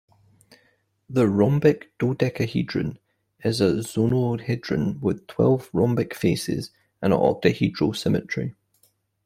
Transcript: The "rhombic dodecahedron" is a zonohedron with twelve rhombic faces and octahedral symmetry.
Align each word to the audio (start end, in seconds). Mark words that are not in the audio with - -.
The 1.07 1.27
"rhombic 1.27 1.95
dodecahedron" 1.99 2.97
is 3.43 3.61
a 3.61 3.65
zonohedron 3.83 4.99
with 4.99 5.27
twelve 5.27 5.69
rhombic 5.73 6.15
faces 6.15 6.71
and 7.03 7.13
octahedral 7.13 7.95
symmetry. 7.95 8.55